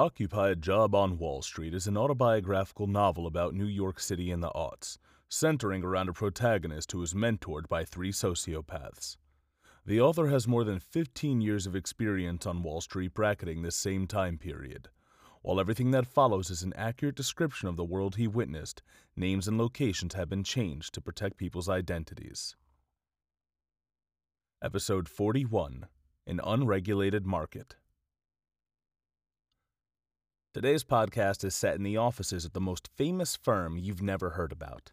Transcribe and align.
Occupy 0.00 0.48
a 0.48 0.56
Job 0.56 0.94
on 0.94 1.18
Wall 1.18 1.42
Street 1.42 1.74
is 1.74 1.86
an 1.86 1.98
autobiographical 1.98 2.86
novel 2.86 3.26
about 3.26 3.52
New 3.52 3.66
York 3.66 4.00
City 4.00 4.30
and 4.30 4.42
the 4.42 4.48
aughts, 4.52 4.96
centering 5.28 5.84
around 5.84 6.08
a 6.08 6.14
protagonist 6.14 6.92
who 6.92 7.02
is 7.02 7.12
mentored 7.12 7.68
by 7.68 7.84
three 7.84 8.10
sociopaths. 8.10 9.18
The 9.84 10.00
author 10.00 10.28
has 10.28 10.48
more 10.48 10.64
than 10.64 10.80
15 10.80 11.42
years 11.42 11.66
of 11.66 11.76
experience 11.76 12.46
on 12.46 12.62
Wall 12.62 12.80
Street 12.80 13.12
bracketing 13.12 13.60
this 13.60 13.76
same 13.76 14.06
time 14.06 14.38
period. 14.38 14.88
While 15.42 15.60
everything 15.60 15.90
that 15.90 16.06
follows 16.06 16.48
is 16.48 16.62
an 16.62 16.72
accurate 16.76 17.14
description 17.14 17.68
of 17.68 17.76
the 17.76 17.84
world 17.84 18.16
he 18.16 18.26
witnessed, 18.26 18.82
names 19.16 19.46
and 19.46 19.58
locations 19.58 20.14
have 20.14 20.30
been 20.30 20.44
changed 20.44 20.94
to 20.94 21.02
protect 21.02 21.36
people's 21.36 21.68
identities. 21.68 22.56
Episode 24.62 25.10
41 25.10 25.88
An 26.26 26.40
Unregulated 26.42 27.26
Market. 27.26 27.76
Today's 30.52 30.82
podcast 30.82 31.44
is 31.44 31.54
set 31.54 31.76
in 31.76 31.84
the 31.84 31.96
offices 31.96 32.44
of 32.44 32.54
the 32.54 32.60
most 32.60 32.90
famous 32.96 33.36
firm 33.36 33.78
you've 33.78 34.02
never 34.02 34.30
heard 34.30 34.50
about. 34.50 34.90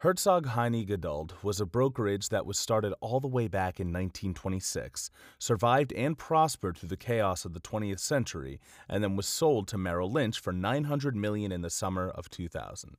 Herzog 0.00 0.48
Heine 0.48 0.84
Geduld 0.84 1.42
was 1.42 1.58
a 1.58 1.64
brokerage 1.64 2.28
that 2.28 2.44
was 2.44 2.58
started 2.58 2.92
all 3.00 3.18
the 3.18 3.26
way 3.26 3.48
back 3.48 3.80
in 3.80 3.86
1926, 3.86 5.08
survived 5.38 5.90
and 5.94 6.18
prospered 6.18 6.76
through 6.76 6.90
the 6.90 6.98
chaos 6.98 7.46
of 7.46 7.54
the 7.54 7.62
20th 7.62 7.98
century, 7.98 8.60
and 8.86 9.02
then 9.02 9.16
was 9.16 9.26
sold 9.26 9.68
to 9.68 9.78
Merrill 9.78 10.12
Lynch 10.12 10.38
for 10.38 10.52
900 10.52 11.16
million 11.16 11.50
in 11.50 11.62
the 11.62 11.70
summer 11.70 12.10
of 12.10 12.28
2000. 12.28 12.98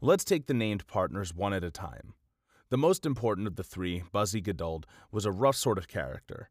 Let's 0.00 0.22
take 0.22 0.46
the 0.46 0.54
named 0.54 0.86
partners 0.86 1.34
one 1.34 1.52
at 1.52 1.64
a 1.64 1.72
time. 1.72 2.14
The 2.68 2.78
most 2.78 3.04
important 3.04 3.48
of 3.48 3.56
the 3.56 3.64
three, 3.64 4.04
Buzzy 4.12 4.40
Geduld, 4.40 4.84
was 5.10 5.24
a 5.24 5.32
rough 5.32 5.56
sort 5.56 5.76
of 5.76 5.88
character. 5.88 6.50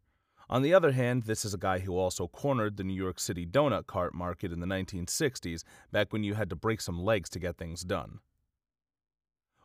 On 0.50 0.64
the 0.64 0.74
other 0.74 0.94
hand, 0.94 1.24
this 1.24 1.46
is 1.46 1.54
a 1.54 1.60
guy 1.60 1.80
who 1.80 1.96
also 1.96 2.28
cornered 2.28 2.78
the 2.78 2.84
New 2.84 2.96
York 2.96 3.20
City 3.20 3.46
donut 3.46 3.86
cart 3.86 4.16
market 4.16 4.52
in 4.52 4.60
the 4.60 4.66
1960s, 4.66 5.64
back 5.92 6.12
when 6.12 6.24
you 6.24 6.34
had 6.34 6.50
to 6.50 6.56
break 6.56 6.82
some 6.82 7.00
legs 7.00 7.30
to 7.30 7.40
get 7.40 7.58
things 7.58 7.84
done. 7.84 8.20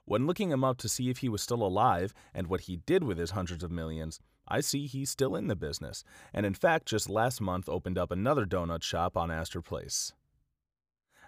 When 0.05 0.27
looking 0.27 0.51
him 0.51 0.63
up 0.63 0.77
to 0.79 0.89
see 0.89 1.09
if 1.09 1.19
he 1.19 1.31
was 1.31 1.41
still 1.41 1.63
alive 1.63 2.13
and 2.35 2.49
what 2.49 2.63
he 2.63 2.77
did 2.77 3.03
with 3.03 3.17
his 3.17 3.31
hundreds 3.31 3.65
of 3.65 3.71
millions, 3.71 4.21
I 4.47 4.61
see 4.61 4.87
he's 4.87 5.09
still 5.09 5.35
in 5.35 5.47
the 5.47 5.57
business, 5.57 6.05
and 6.35 6.45
in 6.45 6.53
fact, 6.53 6.85
just 6.85 7.09
last 7.09 7.41
month 7.41 7.67
opened 7.67 7.97
up 7.97 8.11
another 8.11 8.45
donut 8.45 8.83
shop 8.83 9.17
on 9.17 9.31
Astor 9.31 9.63
Place. 9.63 10.13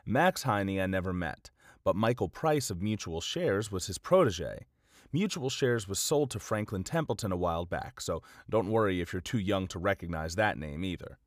Max 0.05 0.43
Heine 0.43 0.79
I 0.79 0.85
never 0.85 1.15
met, 1.15 1.51
but 1.83 1.97
Michael 1.97 2.29
Price 2.29 2.69
of 2.69 2.83
Mutual 2.83 3.23
Shares 3.23 3.73
was 3.73 3.87
his 3.87 3.97
protege. 3.97 4.67
Mutual 5.13 5.51
Shares 5.51 5.87
was 5.89 5.99
sold 5.99 6.31
to 6.31 6.41
Franklin 6.41 6.85
Templeton 6.85 7.33
a 7.33 7.37
while 7.37 7.65
back, 7.65 8.01
so 8.01 8.23
don't 8.49 8.71
worry 8.71 9.01
if 9.01 9.13
you're 9.13 9.21
too 9.21 9.39
young 9.39 9.67
to 9.69 9.79
recognize 9.79 10.35
that 10.35 10.59
name 10.59 10.85
either. 10.85 11.19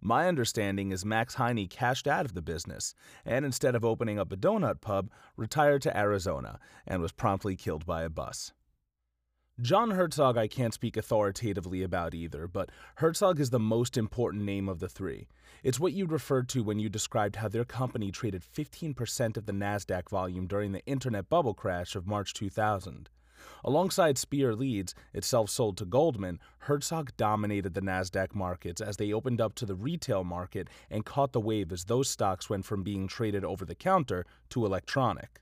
My 0.00 0.28
understanding 0.28 0.92
is 0.92 1.04
Max 1.04 1.34
Heine 1.34 1.66
cashed 1.66 2.06
out 2.06 2.26
of 2.26 2.34
the 2.34 2.42
business, 2.42 2.94
and 3.24 3.44
instead 3.44 3.74
of 3.74 3.84
opening 3.84 4.18
up 4.18 4.30
a 4.32 4.36
donut 4.36 4.82
pub, 4.82 5.10
retired 5.36 5.80
to 5.82 5.96
Arizona 5.96 6.58
and 6.86 7.00
was 7.00 7.12
promptly 7.12 7.56
killed 7.56 7.86
by 7.86 8.02
a 8.02 8.10
bus. 8.10 8.52
John 9.60 9.92
Herzog 9.92 10.36
I 10.36 10.48
can't 10.48 10.74
speak 10.74 10.96
authoritatively 10.96 11.84
about 11.84 12.12
either, 12.12 12.48
but 12.48 12.70
Herzog 12.96 13.38
is 13.38 13.50
the 13.50 13.60
most 13.60 13.96
important 13.96 14.42
name 14.42 14.68
of 14.68 14.80
the 14.80 14.88
three. 14.88 15.28
It's 15.62 15.78
what 15.78 15.92
you 15.92 16.06
referred 16.06 16.48
to 16.48 16.64
when 16.64 16.80
you 16.80 16.88
described 16.88 17.36
how 17.36 17.46
their 17.46 17.64
company 17.64 18.10
traded 18.10 18.42
15% 18.42 19.36
of 19.36 19.46
the 19.46 19.52
NASDAQ 19.52 20.08
volume 20.10 20.48
during 20.48 20.72
the 20.72 20.84
internet 20.86 21.28
bubble 21.28 21.54
crash 21.54 21.94
of 21.94 22.04
March 22.04 22.34
2000. 22.34 23.08
Alongside 23.64 24.18
Spear 24.18 24.56
Leeds, 24.56 24.92
itself 25.12 25.50
sold 25.50 25.76
to 25.76 25.84
Goldman, 25.84 26.40
Herzog 26.58 27.16
dominated 27.16 27.74
the 27.74 27.80
NASDAQ 27.80 28.34
markets 28.34 28.80
as 28.80 28.96
they 28.96 29.12
opened 29.12 29.40
up 29.40 29.54
to 29.54 29.66
the 29.66 29.76
retail 29.76 30.24
market 30.24 30.66
and 30.90 31.06
caught 31.06 31.30
the 31.30 31.38
wave 31.38 31.70
as 31.70 31.84
those 31.84 32.10
stocks 32.10 32.50
went 32.50 32.64
from 32.64 32.82
being 32.82 33.06
traded 33.06 33.44
over 33.44 33.64
the 33.64 33.76
counter 33.76 34.26
to 34.48 34.66
electronic. 34.66 35.40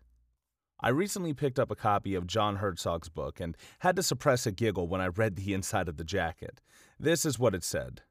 I 0.84 0.88
recently 0.88 1.32
picked 1.32 1.60
up 1.60 1.70
a 1.70 1.76
copy 1.76 2.16
of 2.16 2.26
John 2.26 2.56
Herzog's 2.56 3.08
book 3.08 3.38
and 3.38 3.56
had 3.78 3.94
to 3.94 4.02
suppress 4.02 4.46
a 4.46 4.50
giggle 4.50 4.88
when 4.88 5.00
I 5.00 5.06
read 5.06 5.36
the 5.36 5.54
inside 5.54 5.88
of 5.88 5.96
the 5.96 6.02
jacket. 6.02 6.60
This 6.98 7.24
is 7.24 7.38
what 7.38 7.54
it 7.54 7.62
said 7.62 8.02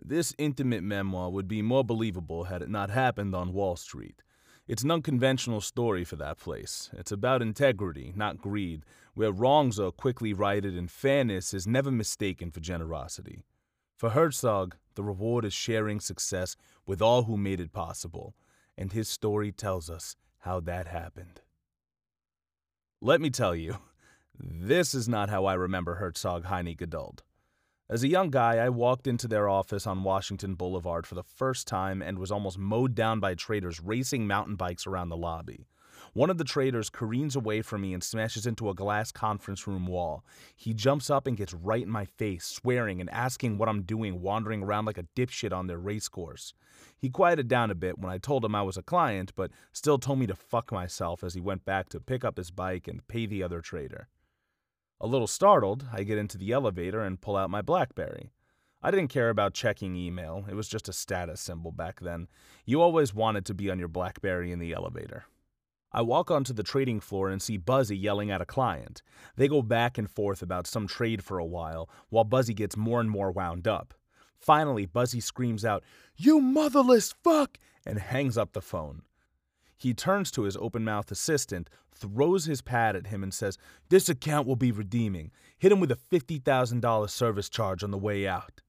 This 0.00 0.34
intimate 0.38 0.82
memoir 0.82 1.30
would 1.30 1.46
be 1.46 1.62
more 1.62 1.84
believable 1.84 2.44
had 2.44 2.62
it 2.62 2.68
not 2.68 2.90
happened 2.90 3.36
on 3.36 3.52
Wall 3.52 3.76
Street. 3.76 4.22
It's 4.66 4.82
an 4.82 4.90
unconventional 4.90 5.60
story 5.60 6.02
for 6.02 6.16
that 6.16 6.38
place. 6.38 6.90
It's 6.94 7.12
about 7.12 7.42
integrity, 7.42 8.12
not 8.16 8.38
greed, 8.38 8.84
where 9.14 9.30
wrongs 9.30 9.78
are 9.78 9.92
quickly 9.92 10.32
righted 10.32 10.76
and 10.76 10.90
fairness 10.90 11.54
is 11.54 11.66
never 11.66 11.92
mistaken 11.92 12.50
for 12.50 12.58
generosity. 12.58 13.44
For 13.96 14.10
Herzog, 14.10 14.74
the 14.96 15.04
reward 15.04 15.44
is 15.44 15.52
sharing 15.52 16.00
success 16.00 16.56
with 16.86 17.00
all 17.00 17.22
who 17.24 17.36
made 17.36 17.60
it 17.60 17.72
possible, 17.72 18.34
and 18.76 18.92
his 18.92 19.08
story 19.08 19.52
tells 19.52 19.88
us 19.88 20.16
how 20.38 20.58
that 20.58 20.88
happened. 20.88 21.40
Let 23.04 23.20
me 23.20 23.30
tell 23.30 23.56
you, 23.56 23.78
this 24.38 24.94
is 24.94 25.08
not 25.08 25.28
how 25.28 25.44
I 25.44 25.54
remember 25.54 25.96
Herzog 25.96 26.44
Heine 26.44 26.76
Geduld. 26.76 27.18
As 27.90 28.04
a 28.04 28.08
young 28.08 28.30
guy, 28.30 28.58
I 28.58 28.68
walked 28.68 29.08
into 29.08 29.26
their 29.26 29.48
office 29.48 29.88
on 29.88 30.04
Washington 30.04 30.54
Boulevard 30.54 31.04
for 31.04 31.16
the 31.16 31.24
first 31.24 31.66
time 31.66 32.00
and 32.00 32.16
was 32.16 32.30
almost 32.30 32.58
mowed 32.58 32.94
down 32.94 33.18
by 33.18 33.34
traders 33.34 33.80
racing 33.80 34.28
mountain 34.28 34.54
bikes 34.54 34.86
around 34.86 35.08
the 35.08 35.16
lobby. 35.16 35.66
One 36.14 36.28
of 36.28 36.36
the 36.36 36.44
traders 36.44 36.90
careens 36.90 37.36
away 37.36 37.62
from 37.62 37.80
me 37.80 37.94
and 37.94 38.04
smashes 38.04 38.46
into 38.46 38.68
a 38.68 38.74
glass 38.74 39.10
conference 39.10 39.66
room 39.66 39.86
wall. 39.86 40.26
He 40.54 40.74
jumps 40.74 41.08
up 41.08 41.26
and 41.26 41.38
gets 41.38 41.54
right 41.54 41.84
in 41.84 41.88
my 41.88 42.04
face, 42.04 42.44
swearing 42.44 43.00
and 43.00 43.08
asking 43.08 43.56
what 43.56 43.70
I'm 43.70 43.80
doing 43.80 44.20
wandering 44.20 44.62
around 44.62 44.84
like 44.84 44.98
a 44.98 45.06
dipshit 45.16 45.54
on 45.54 45.68
their 45.68 45.78
race 45.78 46.10
course. 46.10 46.52
He 46.98 47.08
quieted 47.08 47.48
down 47.48 47.70
a 47.70 47.74
bit 47.74 47.98
when 47.98 48.12
I 48.12 48.18
told 48.18 48.44
him 48.44 48.54
I 48.54 48.60
was 48.60 48.76
a 48.76 48.82
client, 48.82 49.32
but 49.34 49.52
still 49.72 49.98
told 49.98 50.18
me 50.18 50.26
to 50.26 50.34
fuck 50.34 50.70
myself 50.70 51.24
as 51.24 51.32
he 51.32 51.40
went 51.40 51.64
back 51.64 51.88
to 51.88 52.00
pick 52.00 52.26
up 52.26 52.36
his 52.36 52.50
bike 52.50 52.86
and 52.86 53.08
pay 53.08 53.24
the 53.24 53.42
other 53.42 53.62
trader. 53.62 54.08
A 55.00 55.06
little 55.06 55.26
startled, 55.26 55.86
I 55.94 56.02
get 56.02 56.18
into 56.18 56.36
the 56.36 56.52
elevator 56.52 57.00
and 57.00 57.22
pull 57.22 57.36
out 57.38 57.48
my 57.48 57.62
Blackberry. 57.62 58.32
I 58.82 58.90
didn't 58.90 59.08
care 59.08 59.30
about 59.30 59.54
checking 59.54 59.96
email, 59.96 60.44
it 60.46 60.54
was 60.54 60.68
just 60.68 60.90
a 60.90 60.92
status 60.92 61.40
symbol 61.40 61.72
back 61.72 62.00
then. 62.00 62.28
You 62.66 62.82
always 62.82 63.14
wanted 63.14 63.46
to 63.46 63.54
be 63.54 63.70
on 63.70 63.78
your 63.78 63.88
Blackberry 63.88 64.52
in 64.52 64.58
the 64.58 64.74
elevator. 64.74 65.24
I 65.92 66.02
walk 66.02 66.30
onto 66.30 66.52
the 66.52 66.62
trading 66.62 67.00
floor 67.00 67.28
and 67.28 67.42
see 67.42 67.56
Buzzy 67.56 67.96
yelling 67.96 68.30
at 68.30 68.40
a 68.40 68.46
client. 68.46 69.02
They 69.36 69.48
go 69.48 69.62
back 69.62 69.98
and 69.98 70.10
forth 70.10 70.42
about 70.42 70.66
some 70.66 70.86
trade 70.86 71.22
for 71.22 71.38
a 71.38 71.44
while, 71.44 71.90
while 72.08 72.24
Buzzy 72.24 72.54
gets 72.54 72.76
more 72.76 73.00
and 73.00 73.10
more 73.10 73.30
wound 73.30 73.68
up. 73.68 73.94
Finally, 74.38 74.86
Buzzy 74.86 75.20
screams 75.20 75.64
out, 75.64 75.84
You 76.16 76.40
motherless 76.40 77.14
fuck! 77.22 77.58
and 77.84 77.98
hangs 77.98 78.38
up 78.38 78.52
the 78.52 78.62
phone. 78.62 79.02
He 79.76 79.94
turns 79.94 80.30
to 80.32 80.42
his 80.42 80.56
open 80.56 80.84
mouthed 80.84 81.10
assistant, 81.10 81.68
throws 81.92 82.44
his 82.44 82.62
pad 82.62 82.94
at 82.96 83.08
him, 83.08 83.22
and 83.22 83.34
says, 83.34 83.58
This 83.88 84.08
account 84.08 84.46
will 84.46 84.56
be 84.56 84.72
redeeming. 84.72 85.32
Hit 85.58 85.72
him 85.72 85.80
with 85.80 85.90
a 85.90 85.96
$50,000 85.96 87.10
service 87.10 87.48
charge 87.48 87.82
on 87.82 87.90
the 87.90 87.98
way 87.98 88.26
out. 88.26 88.60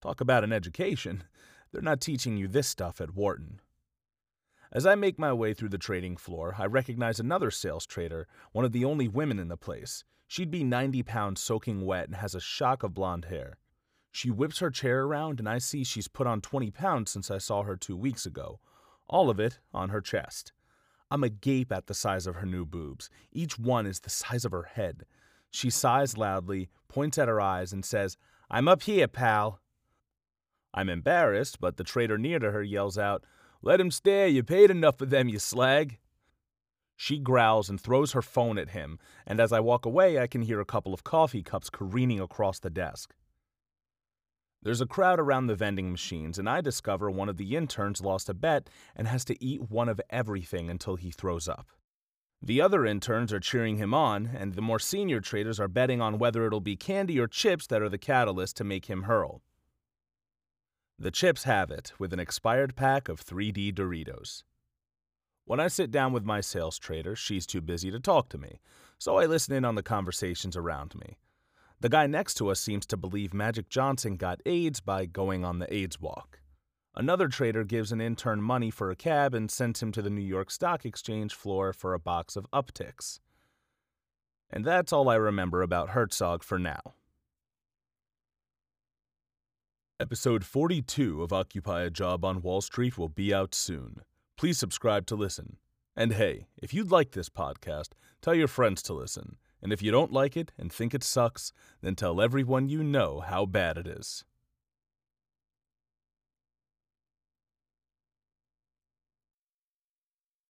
Talk 0.00 0.20
about 0.20 0.44
an 0.44 0.52
education. 0.52 1.24
They're 1.72 1.82
not 1.82 2.00
teaching 2.00 2.36
you 2.36 2.48
this 2.48 2.68
stuff 2.68 3.00
at 3.00 3.14
Wharton. 3.14 3.60
As 4.72 4.86
I 4.86 4.94
make 4.94 5.18
my 5.18 5.32
way 5.32 5.54
through 5.54 5.68
the 5.68 5.78
trading 5.78 6.16
floor, 6.16 6.56
I 6.58 6.66
recognize 6.66 7.20
another 7.20 7.50
sales 7.50 7.86
trader, 7.86 8.26
one 8.52 8.64
of 8.64 8.72
the 8.72 8.84
only 8.84 9.08
women 9.08 9.38
in 9.38 9.48
the 9.48 9.56
place. 9.56 10.04
She'd 10.26 10.50
be 10.50 10.64
90 10.64 11.02
pounds 11.04 11.40
soaking 11.40 11.84
wet 11.86 12.06
and 12.06 12.16
has 12.16 12.34
a 12.34 12.40
shock 12.40 12.82
of 12.82 12.94
blonde 12.94 13.26
hair. 13.26 13.58
She 14.10 14.30
whips 14.30 14.58
her 14.58 14.70
chair 14.70 15.02
around, 15.02 15.38
and 15.38 15.48
I 15.48 15.58
see 15.58 15.84
she's 15.84 16.08
put 16.08 16.26
on 16.26 16.40
20 16.40 16.70
pounds 16.70 17.10
since 17.10 17.30
I 17.30 17.38
saw 17.38 17.62
her 17.62 17.76
two 17.76 17.96
weeks 17.96 18.26
ago, 18.26 18.60
all 19.08 19.30
of 19.30 19.38
it 19.38 19.60
on 19.72 19.90
her 19.90 20.00
chest. 20.00 20.52
I'm 21.10 21.22
agape 21.22 21.70
at 21.70 21.86
the 21.86 21.94
size 21.94 22.26
of 22.26 22.36
her 22.36 22.46
new 22.46 22.66
boobs. 22.66 23.08
Each 23.30 23.58
one 23.58 23.86
is 23.86 24.00
the 24.00 24.10
size 24.10 24.44
of 24.44 24.52
her 24.52 24.64
head. 24.64 25.04
She 25.50 25.70
sighs 25.70 26.18
loudly, 26.18 26.70
points 26.88 27.18
at 27.18 27.28
her 27.28 27.40
eyes, 27.40 27.72
and 27.72 27.84
says, 27.84 28.16
I'm 28.50 28.68
up 28.68 28.82
here, 28.82 29.06
pal. 29.06 29.60
I'm 30.74 30.88
embarrassed, 30.88 31.60
but 31.60 31.76
the 31.76 31.84
trader 31.84 32.18
near 32.18 32.38
to 32.38 32.50
her 32.50 32.62
yells 32.62 32.98
out, 32.98 33.24
let 33.62 33.80
him 33.80 33.90
stare, 33.90 34.26
you 34.26 34.42
paid 34.42 34.70
enough 34.70 34.98
for 34.98 35.06
them, 35.06 35.28
you 35.28 35.38
slag. 35.38 35.98
She 36.96 37.18
growls 37.18 37.68
and 37.68 37.80
throws 37.80 38.12
her 38.12 38.22
phone 38.22 38.58
at 38.58 38.70
him, 38.70 38.98
and 39.26 39.38
as 39.38 39.52
I 39.52 39.60
walk 39.60 39.84
away, 39.84 40.18
I 40.18 40.26
can 40.26 40.42
hear 40.42 40.60
a 40.60 40.64
couple 40.64 40.94
of 40.94 41.04
coffee 41.04 41.42
cups 41.42 41.68
careening 41.68 42.20
across 42.20 42.58
the 42.58 42.70
desk. 42.70 43.14
There's 44.62 44.80
a 44.80 44.86
crowd 44.86 45.20
around 45.20 45.46
the 45.46 45.54
vending 45.54 45.92
machines, 45.92 46.38
and 46.38 46.48
I 46.48 46.60
discover 46.60 47.10
one 47.10 47.28
of 47.28 47.36
the 47.36 47.54
interns 47.54 48.00
lost 48.00 48.28
a 48.28 48.34
bet 48.34 48.68
and 48.96 49.06
has 49.06 49.24
to 49.26 49.44
eat 49.44 49.70
one 49.70 49.88
of 49.88 50.00
everything 50.10 50.70
until 50.70 50.96
he 50.96 51.10
throws 51.10 51.48
up. 51.48 51.70
The 52.42 52.60
other 52.60 52.84
interns 52.84 53.32
are 53.32 53.40
cheering 53.40 53.76
him 53.76 53.94
on, 53.94 54.26
and 54.26 54.54
the 54.54 54.62
more 54.62 54.78
senior 54.78 55.20
traders 55.20 55.60
are 55.60 55.68
betting 55.68 56.00
on 56.00 56.18
whether 56.18 56.46
it'll 56.46 56.60
be 56.60 56.76
candy 56.76 57.18
or 57.20 57.28
chips 57.28 57.66
that 57.68 57.82
are 57.82 57.88
the 57.88 57.98
catalyst 57.98 58.56
to 58.56 58.64
make 58.64 58.86
him 58.86 59.02
hurl. 59.02 59.42
The 60.98 61.10
chips 61.10 61.44
have 61.44 61.70
it, 61.70 61.92
with 61.98 62.14
an 62.14 62.20
expired 62.20 62.74
pack 62.74 63.10
of 63.10 63.22
3D 63.22 63.74
Doritos. 63.74 64.44
When 65.44 65.60
I 65.60 65.68
sit 65.68 65.90
down 65.90 66.14
with 66.14 66.24
my 66.24 66.40
sales 66.40 66.78
trader, 66.78 67.14
she's 67.14 67.46
too 67.46 67.60
busy 67.60 67.90
to 67.90 68.00
talk 68.00 68.30
to 68.30 68.38
me, 68.38 68.60
so 68.98 69.18
I 69.18 69.26
listen 69.26 69.54
in 69.54 69.64
on 69.66 69.74
the 69.74 69.82
conversations 69.82 70.56
around 70.56 70.94
me. 70.94 71.18
The 71.80 71.90
guy 71.90 72.06
next 72.06 72.34
to 72.34 72.48
us 72.48 72.60
seems 72.60 72.86
to 72.86 72.96
believe 72.96 73.34
Magic 73.34 73.68
Johnson 73.68 74.16
got 74.16 74.40
AIDS 74.46 74.80
by 74.80 75.04
going 75.04 75.44
on 75.44 75.58
the 75.58 75.72
AIDS 75.72 76.00
walk. 76.00 76.40
Another 76.94 77.28
trader 77.28 77.62
gives 77.62 77.92
an 77.92 78.00
intern 78.00 78.40
money 78.40 78.70
for 78.70 78.90
a 78.90 78.96
cab 78.96 79.34
and 79.34 79.50
sends 79.50 79.82
him 79.82 79.92
to 79.92 80.00
the 80.00 80.08
New 80.08 80.22
York 80.22 80.50
Stock 80.50 80.86
Exchange 80.86 81.34
floor 81.34 81.74
for 81.74 81.92
a 81.92 82.00
box 82.00 82.36
of 82.36 82.50
upticks. 82.52 83.20
And 84.48 84.64
that's 84.64 84.94
all 84.94 85.10
I 85.10 85.16
remember 85.16 85.60
about 85.60 85.90
Herzog 85.90 86.42
for 86.42 86.58
now. 86.58 86.94
Episode 89.98 90.44
42 90.44 91.22
of 91.22 91.32
Occupy 91.32 91.80
a 91.80 91.88
Job 91.88 92.22
on 92.22 92.42
Wall 92.42 92.60
Street 92.60 92.98
will 92.98 93.08
be 93.08 93.32
out 93.32 93.54
soon. 93.54 94.02
Please 94.36 94.58
subscribe 94.58 95.06
to 95.06 95.14
listen. 95.14 95.56
And 95.96 96.12
hey, 96.12 96.48
if 96.58 96.74
you'd 96.74 96.90
like 96.90 97.12
this 97.12 97.30
podcast, 97.30 97.92
tell 98.20 98.34
your 98.34 98.46
friends 98.46 98.82
to 98.82 98.92
listen. 98.92 99.36
And 99.62 99.72
if 99.72 99.80
you 99.80 99.90
don't 99.90 100.12
like 100.12 100.36
it 100.36 100.52
and 100.58 100.70
think 100.70 100.92
it 100.92 101.02
sucks, 101.02 101.50
then 101.80 101.94
tell 101.94 102.20
everyone 102.20 102.68
you 102.68 102.84
know 102.84 103.20
how 103.20 103.46
bad 103.46 103.78
it 103.78 103.86
is. 103.86 104.26